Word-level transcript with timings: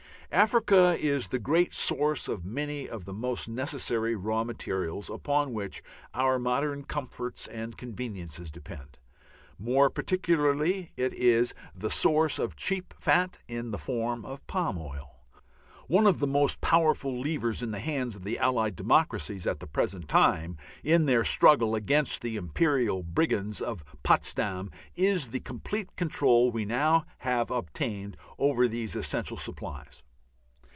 Africa 0.33 0.95
is 0.97 1.27
the 1.27 1.39
great 1.39 1.73
source 1.73 2.29
of 2.29 2.45
many 2.45 2.87
of 2.87 3.03
the 3.03 3.11
most 3.13 3.49
necessary 3.49 4.15
raw 4.15 4.45
materials 4.45 5.09
upon 5.09 5.51
which 5.51 5.83
our 6.13 6.39
modern 6.39 6.83
comforts 6.85 7.47
and 7.47 7.77
conveniences 7.77 8.49
depend; 8.49 8.97
more 9.59 9.89
particularly 9.89 10.93
is 10.95 11.51
it 11.51 11.57
the 11.75 11.89
source 11.89 12.39
of 12.39 12.55
cheap 12.55 12.93
fat 12.97 13.39
in 13.49 13.71
the 13.71 13.77
form 13.77 14.23
of 14.23 14.47
palm 14.47 14.77
oil. 14.77 15.19
One 15.87 16.07
of 16.07 16.19
the 16.21 16.27
most 16.27 16.61
powerful 16.61 17.19
levers 17.19 17.61
in 17.61 17.71
the 17.71 17.79
hands 17.79 18.15
of 18.15 18.23
the 18.23 18.39
Allied 18.39 18.77
democracies 18.77 19.45
at 19.45 19.59
the 19.59 19.67
present 19.67 20.07
time 20.07 20.55
in 20.81 21.07
their 21.07 21.25
struggle 21.25 21.75
against 21.75 22.21
the 22.21 22.37
imperial 22.37 23.03
brigands 23.03 23.59
of 23.59 23.83
Potsdam 24.01 24.71
is 24.95 25.31
the 25.31 25.41
complete 25.41 25.93
control 25.97 26.51
we 26.51 26.61
have 26.61 26.69
now 26.69 27.05
obtained 27.25 28.15
over 28.39 28.69
these 28.69 28.95
essential 28.95 29.35
supplies. 29.35 30.01